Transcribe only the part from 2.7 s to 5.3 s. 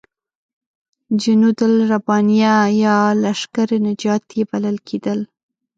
یا لشکر نجات یې بلل کېدل.